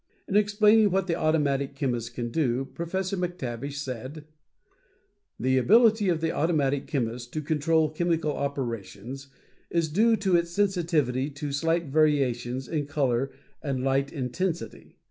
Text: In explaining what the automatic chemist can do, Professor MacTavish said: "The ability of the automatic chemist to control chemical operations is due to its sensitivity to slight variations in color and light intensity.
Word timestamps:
In 0.27 0.35
explaining 0.35 0.89
what 0.89 1.05
the 1.05 1.13
automatic 1.13 1.75
chemist 1.75 2.15
can 2.15 2.31
do, 2.31 2.65
Professor 2.65 3.15
MacTavish 3.15 3.77
said: 3.77 4.25
"The 5.39 5.59
ability 5.59 6.09
of 6.09 6.21
the 6.21 6.31
automatic 6.31 6.87
chemist 6.87 7.31
to 7.33 7.41
control 7.43 7.87
chemical 7.87 8.33
operations 8.35 9.27
is 9.69 9.89
due 9.89 10.15
to 10.15 10.35
its 10.35 10.49
sensitivity 10.49 11.29
to 11.29 11.51
slight 11.51 11.85
variations 11.85 12.67
in 12.67 12.87
color 12.87 13.29
and 13.61 13.83
light 13.83 14.11
intensity. 14.11 14.95